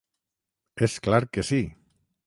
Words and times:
És 0.87 0.97
clar 1.09 1.21
que 1.37 1.47
sí! 1.51 1.63